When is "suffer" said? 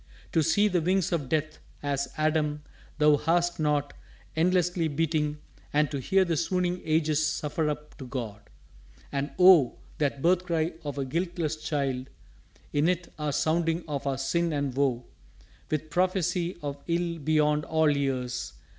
7.23-7.69